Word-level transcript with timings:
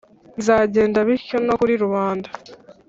bizagenda 0.35 0.97
bityo 1.07 1.37
no 1.47 1.53
kuri 1.59 1.73
rubanda; 1.83 2.29